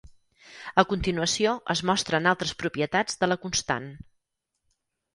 [0.81, 3.89] A continuació es mostren altres propietats de la constant.